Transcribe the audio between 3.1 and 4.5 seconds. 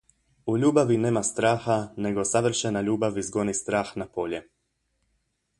izgoni strah na polje.